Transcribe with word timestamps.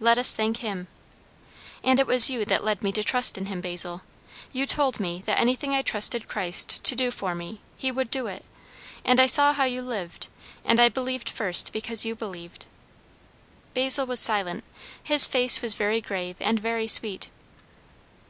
"Let 0.00 0.18
us 0.18 0.34
thank 0.34 0.58
Him!" 0.58 0.86
"And 1.82 1.98
it 1.98 2.06
was 2.06 2.28
you 2.28 2.44
that 2.44 2.62
led 2.62 2.82
me 2.82 2.92
to 2.92 3.02
trust 3.02 3.38
in 3.38 3.46
him, 3.46 3.62
Basil. 3.62 4.02
You 4.52 4.66
told 4.66 5.00
me, 5.00 5.22
that 5.24 5.38
anything 5.38 5.72
I 5.74 5.80
trusted 5.80 6.28
Christ 6.28 6.84
to 6.84 6.94
do 6.94 7.10
for 7.10 7.34
me, 7.34 7.62
he 7.74 7.90
would 7.90 8.10
do 8.10 8.26
it; 8.26 8.44
and 9.02 9.18
I 9.18 9.24
saw 9.24 9.54
how 9.54 9.64
you 9.64 9.80
lived, 9.80 10.28
and 10.62 10.78
I 10.78 10.90
believed 10.90 11.30
first 11.30 11.72
because 11.72 12.04
you 12.04 12.14
believed." 12.14 12.66
Basil 13.72 14.04
was 14.04 14.20
silent. 14.20 14.62
His 15.02 15.26
face 15.26 15.62
was 15.62 15.72
very 15.72 16.02
grave 16.02 16.36
and 16.38 16.60
very 16.60 16.86
sweet. 16.86 17.30